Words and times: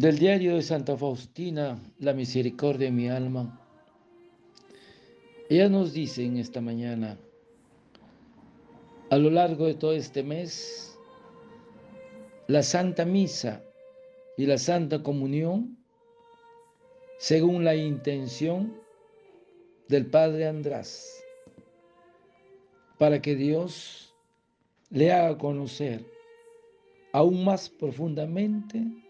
Del 0.00 0.16
diario 0.16 0.54
de 0.54 0.62
Santa 0.62 0.96
Faustina, 0.96 1.76
La 1.98 2.12
misericordia 2.12 2.86
de 2.86 2.92
mi 2.92 3.08
alma. 3.08 3.60
Ella 5.50 5.68
nos 5.68 5.92
dice 5.92 6.24
en 6.24 6.36
esta 6.36 6.60
mañana, 6.60 7.18
a 9.10 9.16
lo 9.16 9.28
largo 9.28 9.66
de 9.66 9.74
todo 9.74 9.92
este 9.92 10.22
mes, 10.22 10.96
la 12.46 12.62
Santa 12.62 13.04
Misa 13.04 13.60
y 14.36 14.46
la 14.46 14.56
Santa 14.56 15.02
Comunión, 15.02 15.76
según 17.18 17.64
la 17.64 17.74
intención 17.74 18.80
del 19.88 20.06
Padre 20.06 20.46
András, 20.46 21.24
para 22.98 23.20
que 23.20 23.34
Dios 23.34 24.14
le 24.90 25.12
haga 25.12 25.36
conocer 25.38 26.06
aún 27.12 27.44
más 27.44 27.68
profundamente 27.68 29.07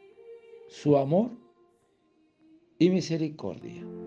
su 0.68 0.96
amor 0.96 1.30
y 2.78 2.90
misericordia. 2.90 3.97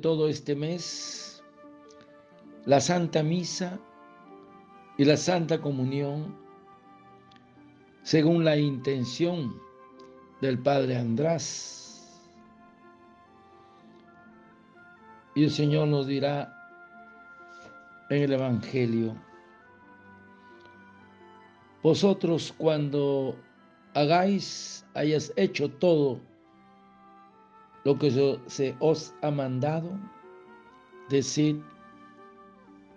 Todo 0.00 0.28
este 0.28 0.54
mes, 0.54 1.42
la 2.64 2.80
Santa 2.80 3.22
Misa 3.22 3.78
y 4.98 5.04
la 5.04 5.16
Santa 5.16 5.60
Comunión, 5.60 6.36
según 8.02 8.44
la 8.44 8.56
intención 8.56 9.54
del 10.40 10.58
Padre 10.58 10.96
András. 10.96 12.20
Y 15.34 15.44
el 15.44 15.50
Señor 15.50 15.88
nos 15.88 16.06
dirá 16.06 16.52
en 18.10 18.22
el 18.22 18.32
Evangelio, 18.32 19.14
vosotros 21.82 22.52
cuando 22.58 23.36
hagáis, 23.94 24.84
hayas 24.94 25.32
hecho 25.36 25.70
todo 25.70 26.20
lo 27.84 27.98
que 27.98 28.40
se 28.46 28.76
os 28.78 29.14
ha 29.22 29.30
mandado, 29.30 29.90
decir, 31.08 31.62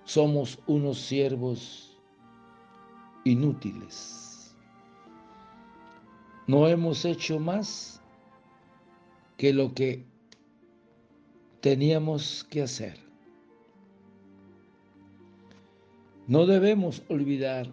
somos 0.04 0.60
unos 0.68 0.98
siervos 1.00 1.98
inútiles. 3.24 4.56
No 6.48 6.68
hemos 6.68 7.06
hecho 7.06 7.40
más 7.40 8.02
que 9.38 9.54
lo 9.54 9.74
que 9.74 10.06
teníamos 11.62 12.44
que 12.50 12.64
hacer. 12.64 13.00
No 16.28 16.46
debemos 16.46 17.04
olvidar 17.08 17.68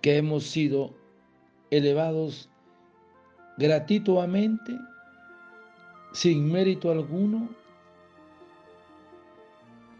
que 0.00 0.16
hemos 0.16 0.44
sido 0.44 0.94
elevados 1.70 2.48
gratuitamente 3.58 4.72
sin 6.12 6.50
mérito 6.50 6.90
alguno 6.90 7.48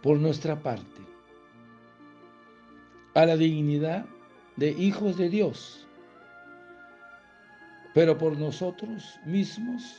por 0.03 0.19
nuestra 0.19 0.63
parte, 0.63 1.01
a 3.15 3.27
la 3.27 3.37
dignidad 3.37 4.07
de 4.57 4.71
hijos 4.71 5.17
de 5.17 5.29
Dios, 5.29 5.87
pero 7.95 8.17
por 8.17 8.37
nosotros 8.39 9.19
mismos 9.27 9.97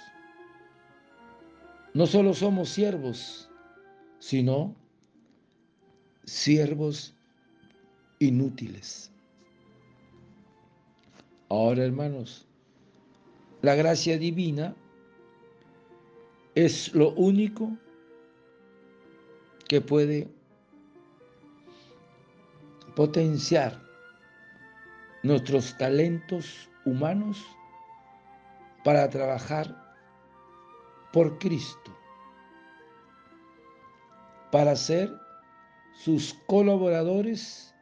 no 1.93 2.07
solo 2.07 2.33
somos 2.33 2.69
siervos, 2.69 3.49
sino 4.19 4.73
siervos 6.23 7.13
inútiles. 8.19 9.11
Ahora, 11.49 11.83
hermanos, 11.83 12.47
la 13.61 13.75
gracia 13.75 14.17
divina 14.17 14.73
es 16.55 16.93
lo 16.93 17.11
único 17.11 17.77
que 19.67 19.79
puede 19.79 20.27
potenciar 22.95 23.81
nuestros 25.23 25.77
talentos 25.77 26.69
humanos 26.85 27.41
para 28.83 29.09
trabajar 29.09 29.75
por 31.13 31.37
Cristo, 31.37 31.91
para 34.51 34.75
ser 34.75 35.11
sus 35.93 36.33
colaboradores 36.47 37.73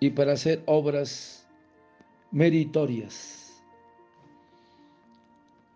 y 0.00 0.10
para 0.10 0.32
hacer 0.32 0.62
obras 0.66 1.46
meritorias. 2.30 3.62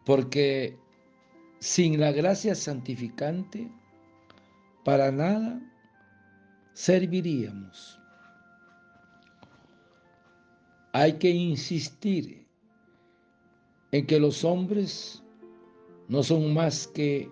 Porque 0.04 0.76
sin 1.60 1.98
la 2.00 2.12
gracia 2.12 2.54
santificante, 2.54 3.70
para 4.84 5.10
nada 5.10 5.60
serviríamos. 6.72 8.00
Hay 10.92 11.14
que 11.14 11.30
insistir 11.30 12.46
en 13.92 14.06
que 14.06 14.18
los 14.18 14.44
hombres 14.44 15.22
no 16.08 16.22
son 16.22 16.54
más 16.54 16.86
que 16.86 17.30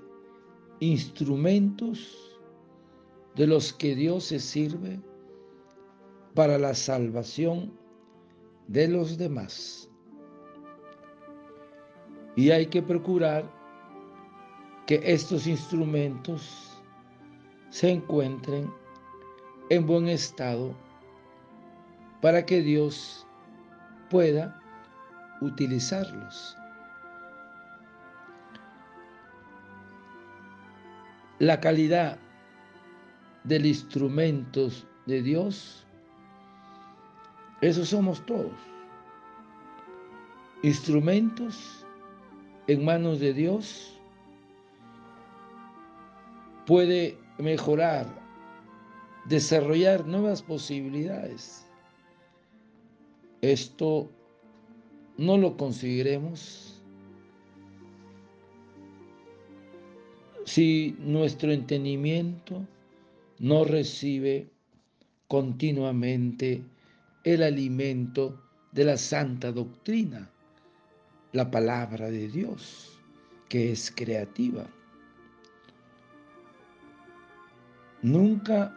instrumentos 0.80 2.38
de 3.34 3.46
los 3.46 3.72
que 3.72 3.94
Dios 3.94 4.24
se 4.24 4.40
sirve 4.40 5.00
para 6.34 6.58
la 6.58 6.74
salvación 6.74 7.72
de 8.68 8.88
los 8.88 9.16
demás. 9.16 9.90
Y 12.36 12.50
hay 12.50 12.66
que 12.66 12.82
procurar 12.82 13.55
que 14.86 15.00
estos 15.04 15.48
instrumentos 15.48 16.80
se 17.70 17.90
encuentren 17.90 18.72
en 19.68 19.84
buen 19.84 20.08
estado 20.08 20.74
para 22.22 22.46
que 22.46 22.62
Dios 22.62 23.26
pueda 24.08 24.60
utilizarlos. 25.40 26.56
La 31.40 31.60
calidad 31.60 32.18
del 33.44 33.66
instrumento 33.66 34.68
de 35.06 35.20
Dios, 35.20 35.84
esos 37.60 37.88
somos 37.88 38.24
todos. 38.24 38.54
Instrumentos 40.62 41.84
en 42.68 42.84
manos 42.84 43.20
de 43.20 43.34
Dios 43.34 43.95
puede 46.66 47.16
mejorar, 47.38 48.06
desarrollar 49.26 50.06
nuevas 50.06 50.42
posibilidades. 50.42 51.64
Esto 53.40 54.10
no 55.16 55.38
lo 55.38 55.56
conseguiremos 55.56 56.82
si 60.44 60.96
nuestro 61.00 61.52
entendimiento 61.52 62.66
no 63.38 63.64
recibe 63.64 64.48
continuamente 65.28 66.62
el 67.24 67.42
alimento 67.42 68.40
de 68.72 68.84
la 68.84 68.96
santa 68.96 69.50
doctrina, 69.52 70.30
la 71.32 71.50
palabra 71.50 72.10
de 72.10 72.28
Dios, 72.28 72.98
que 73.48 73.72
es 73.72 73.90
creativa. 73.90 74.66
Nunca 78.06 78.72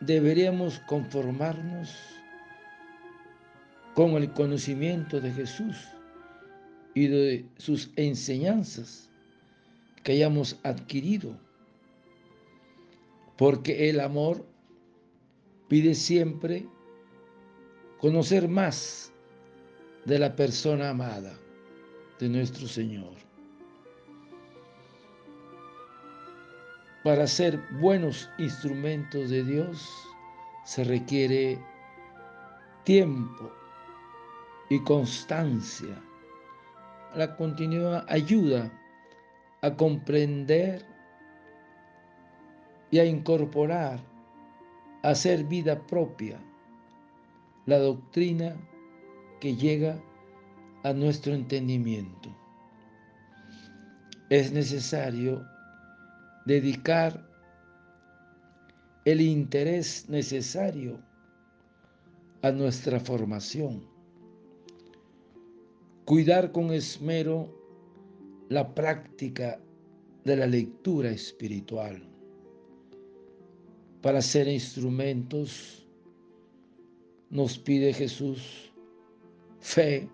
deberíamos 0.00 0.78
conformarnos 0.86 1.94
con 3.94 4.12
el 4.12 4.32
conocimiento 4.32 5.20
de 5.20 5.30
Jesús 5.32 5.76
y 6.94 7.08
de 7.08 7.46
sus 7.58 7.90
enseñanzas 7.96 9.10
que 10.02 10.12
hayamos 10.12 10.58
adquirido, 10.62 11.36
porque 13.36 13.90
el 13.90 14.00
amor 14.00 14.46
pide 15.68 15.94
siempre 15.94 16.66
conocer 17.98 18.48
más 18.48 19.12
de 20.06 20.18
la 20.18 20.34
persona 20.34 20.88
amada. 20.88 21.38
de 22.18 22.30
nuestro 22.30 22.66
Señor. 22.66 23.27
Para 27.08 27.26
ser 27.26 27.58
buenos 27.80 28.30
instrumentos 28.36 29.30
de 29.30 29.42
Dios 29.42 30.06
se 30.66 30.84
requiere 30.84 31.58
tiempo 32.84 33.50
y 34.68 34.78
constancia. 34.80 35.98
La 37.14 37.34
continua 37.34 38.04
ayuda 38.10 38.70
a 39.62 39.74
comprender 39.74 40.84
y 42.90 42.98
a 42.98 43.06
incorporar, 43.06 44.00
a 45.02 45.08
hacer 45.08 45.44
vida 45.44 45.80
propia, 45.86 46.38
la 47.64 47.78
doctrina 47.78 48.54
que 49.40 49.56
llega 49.56 49.98
a 50.84 50.92
nuestro 50.92 51.32
entendimiento. 51.32 52.28
Es 54.28 54.52
necesario 54.52 55.42
dedicar 56.48 57.28
el 59.04 59.20
interés 59.20 60.08
necesario 60.08 60.98
a 62.40 62.50
nuestra 62.50 62.98
formación, 62.98 63.86
cuidar 66.06 66.50
con 66.50 66.72
esmero 66.72 67.54
la 68.48 68.74
práctica 68.74 69.60
de 70.24 70.36
la 70.36 70.46
lectura 70.46 71.10
espiritual 71.10 72.02
para 74.00 74.22
ser 74.22 74.48
instrumentos, 74.48 75.86
nos 77.28 77.58
pide 77.58 77.92
Jesús 77.92 78.72
fe, 79.60 80.08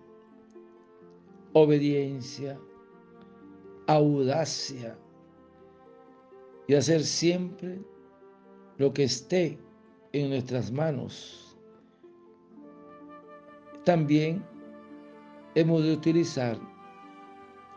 obediencia, 1.53 2.59
audacia 3.87 4.97
y 6.67 6.75
hacer 6.75 7.03
siempre 7.03 7.79
lo 8.77 8.93
que 8.93 9.03
esté 9.03 9.57
en 10.13 10.29
nuestras 10.29 10.71
manos. 10.71 11.57
También 13.83 14.43
hemos 15.53 15.83
de 15.83 15.93
utilizar 15.93 16.59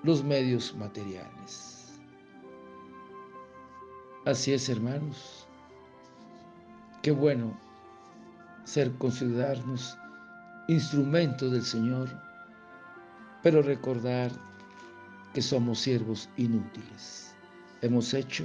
los 0.02 0.25
medios 0.25 0.75
materiales. 0.76 2.00
Así 4.25 4.52
es, 4.52 4.69
hermanos. 4.69 5.46
Qué 7.02 7.11
bueno 7.11 7.58
ser 8.64 8.93
considerarnos 8.99 9.96
instrumentos 10.69 11.50
del 11.50 11.62
Señor, 11.62 12.08
pero 13.43 13.62
recordar 13.62 14.31
que 15.32 15.40
somos 15.40 15.79
siervos 15.79 16.29
inútiles. 16.37 17.35
Hemos 17.81 18.12
hecho 18.12 18.44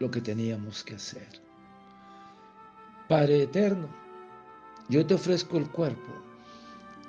lo 0.00 0.10
que 0.10 0.20
teníamos 0.20 0.82
que 0.82 0.96
hacer. 0.96 1.28
Padre 3.08 3.44
eterno, 3.44 3.88
yo 4.88 5.06
te 5.06 5.14
ofrezco 5.14 5.56
el 5.56 5.70
cuerpo, 5.70 6.12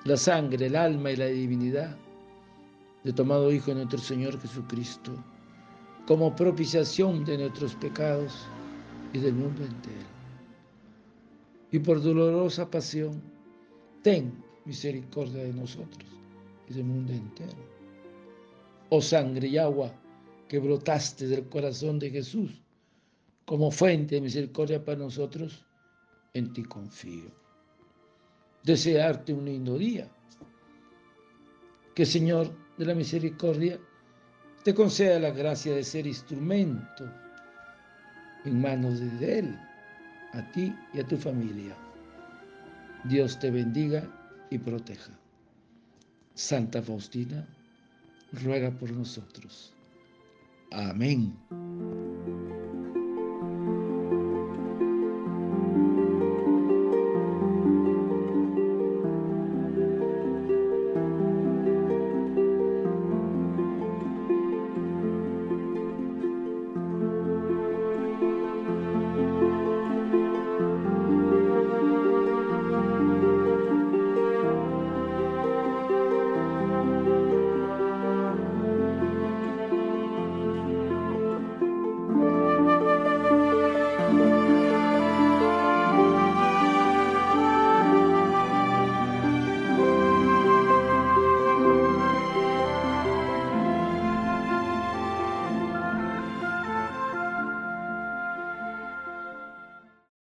la 0.03 0.17
sangre, 0.17 0.67
el 0.67 0.75
alma 0.75 1.09
y 1.09 1.15
la 1.15 1.25
divinidad 1.25 1.97
de 3.03 3.13
tomado 3.13 3.51
Hijo 3.51 3.71
de 3.71 3.77
nuestro 3.77 3.97
Señor 3.97 4.39
Jesucristo, 4.39 5.11
como 6.05 6.35
propiciación 6.35 7.25
de 7.25 7.39
nuestros 7.39 7.73
pecados 7.73 8.45
y 9.13 9.17
del 9.17 9.33
mundo 9.33 9.63
entero 9.63 10.11
y 11.71 11.79
por 11.79 12.01
dolorosa 12.01 12.69
pasión, 12.69 13.21
ten 14.03 14.43
misericordia 14.65 15.43
de 15.43 15.53
nosotros 15.53 16.09
y 16.69 16.73
del 16.73 16.83
mundo 16.83 17.13
entero. 17.13 17.57
Oh 18.89 19.01
sangre 19.01 19.47
y 19.47 19.57
agua 19.57 19.93
que 20.49 20.59
brotaste 20.59 21.27
del 21.27 21.47
corazón 21.47 21.97
de 21.97 22.09
Jesús 22.09 22.61
como 23.51 23.69
fuente 23.69 24.15
de 24.15 24.21
misericordia 24.21 24.81
para 24.81 24.99
nosotros, 24.99 25.65
en 26.33 26.53
ti 26.53 26.63
confío. 26.63 27.29
Desearte 28.63 29.33
un 29.33 29.43
lindo 29.43 29.77
día. 29.77 30.09
Que 31.93 32.05
Señor 32.05 32.49
de 32.77 32.85
la 32.85 32.95
misericordia 32.95 33.77
te 34.63 34.73
conceda 34.73 35.19
la 35.19 35.31
gracia 35.31 35.75
de 35.75 35.83
ser 35.83 36.07
instrumento 36.07 37.11
en 38.45 38.61
manos 38.61 39.01
de 39.19 39.39
Él 39.39 39.59
a 40.31 40.49
ti 40.53 40.73
y 40.93 41.01
a 41.01 41.05
tu 41.05 41.17
familia. 41.17 41.75
Dios 43.03 43.37
te 43.37 43.51
bendiga 43.51 44.07
y 44.49 44.59
proteja. 44.59 45.11
Santa 46.35 46.81
Faustina, 46.81 47.45
ruega 48.31 48.71
por 48.71 48.91
nosotros. 48.91 49.73
Amén. 50.71 51.37